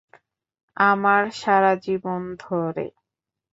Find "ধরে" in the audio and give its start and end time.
2.39-2.85